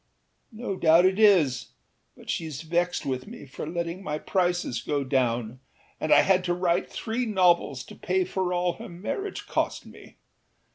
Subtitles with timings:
[0.51, 1.73] â No doubt it is,
[2.17, 5.59] but sheâs vexed with me for letting my prices go down;
[5.99, 10.17] and I had to write three novels to pay for all her marriage cost me.